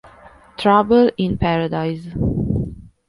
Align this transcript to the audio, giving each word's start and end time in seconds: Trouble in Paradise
Trouble 0.57 1.11
in 1.17 1.37
Paradise 1.37 2.07